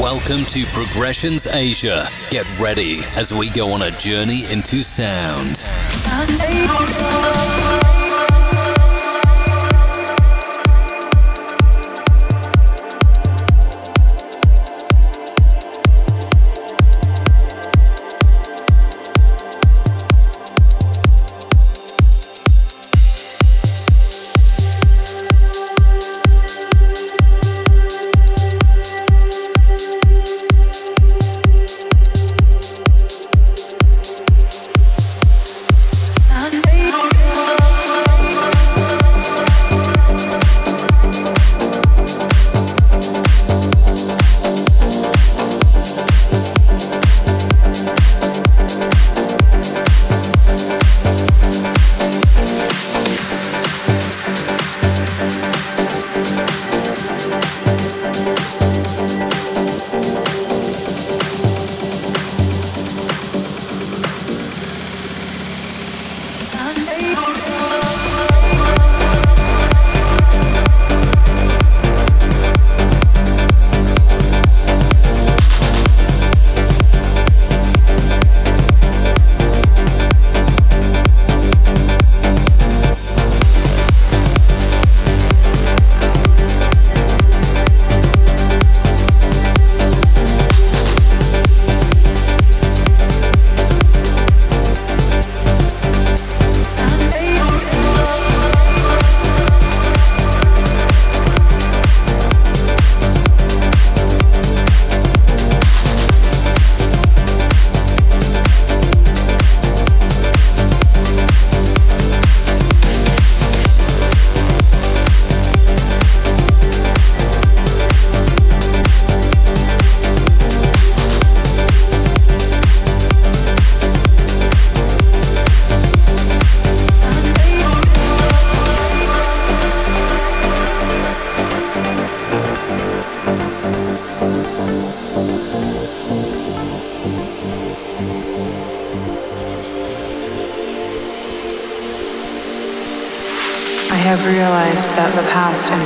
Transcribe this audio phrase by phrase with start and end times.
[0.00, 2.04] Welcome to Progressions Asia.
[2.28, 5.46] Get ready as we go on a journey into sound.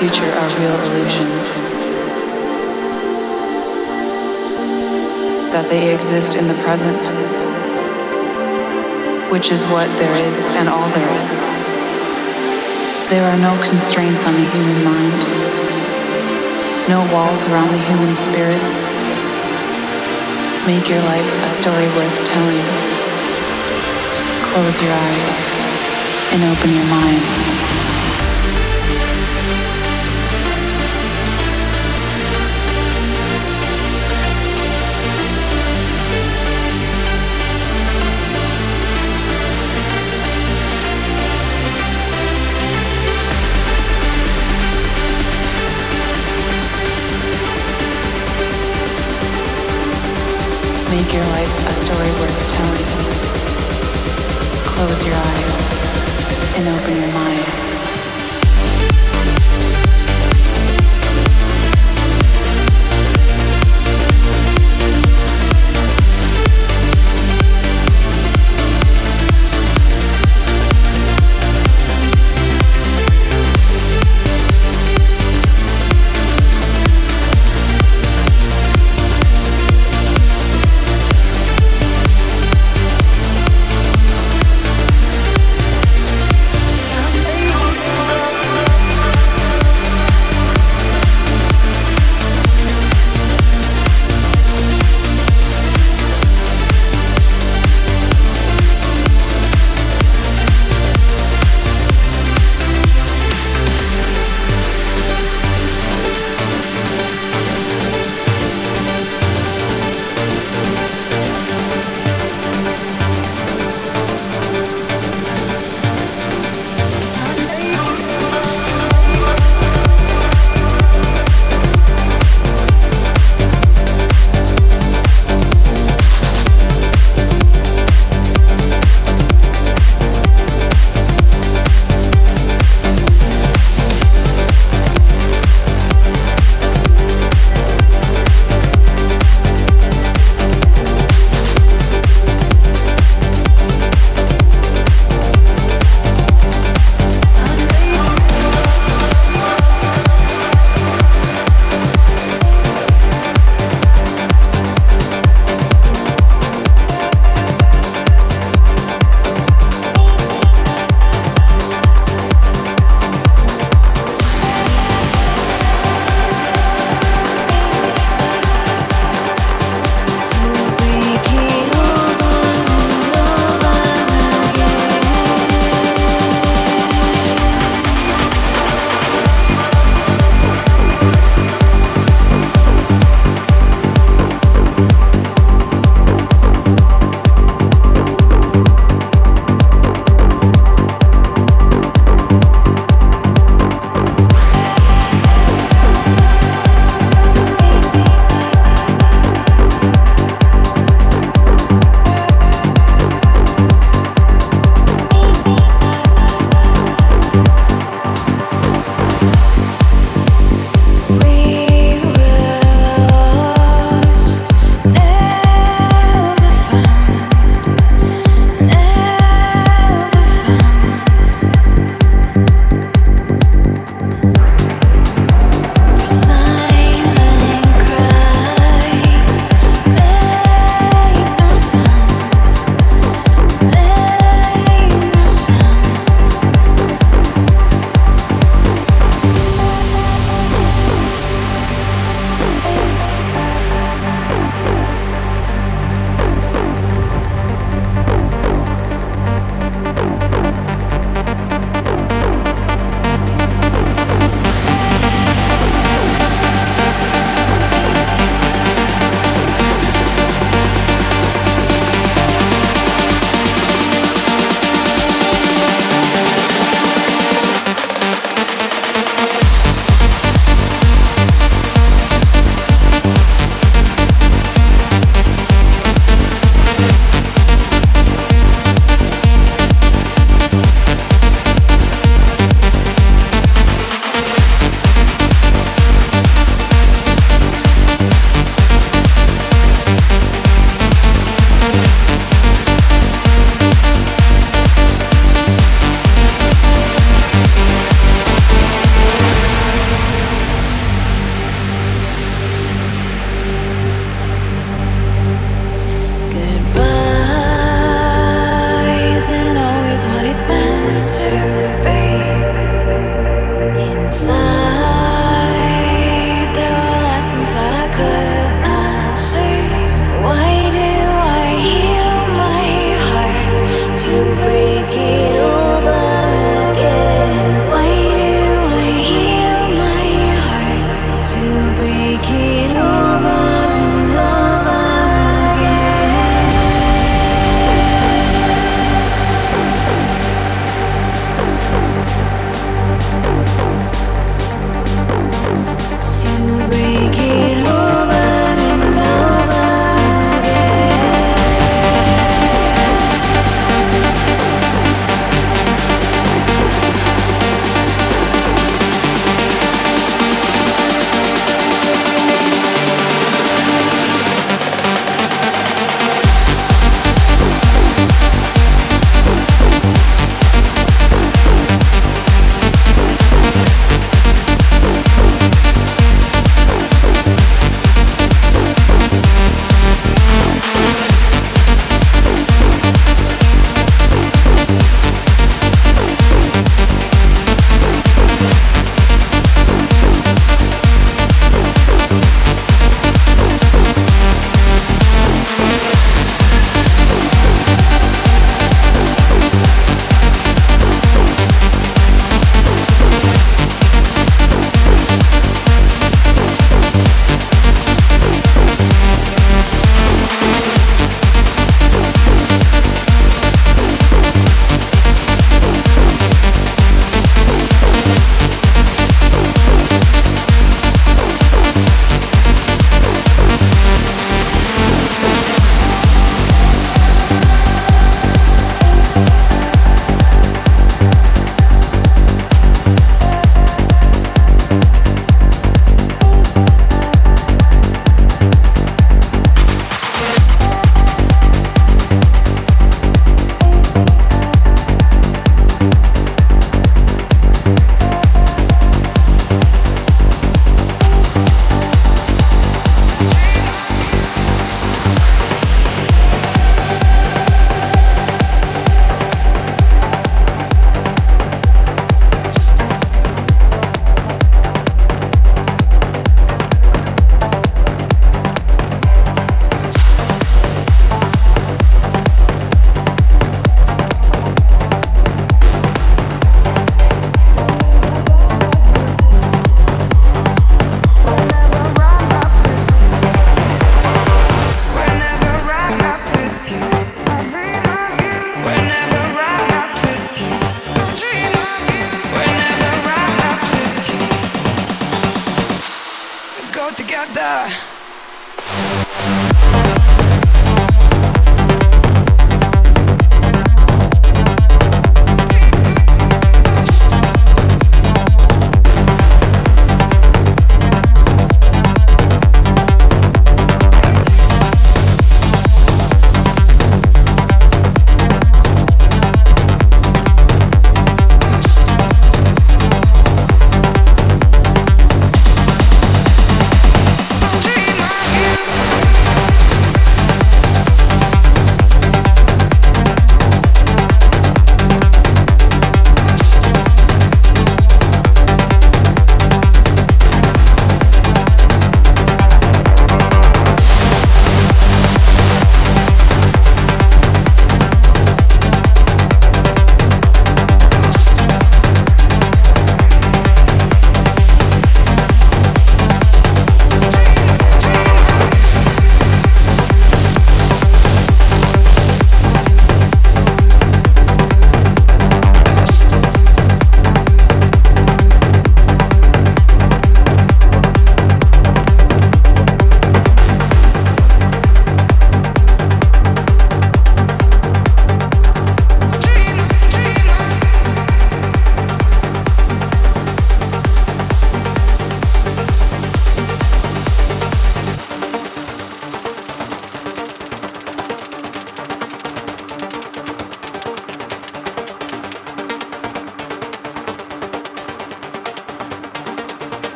[0.00, 1.44] Future are real illusions.
[5.52, 6.96] That they exist in the present,
[9.30, 11.32] which is what there is and all there is.
[13.12, 15.20] There are no constraints on the human mind,
[16.88, 18.62] no walls around the human spirit.
[20.64, 22.64] Make your life a story worth telling.
[24.48, 25.36] Close your eyes
[26.32, 27.49] and open your mind.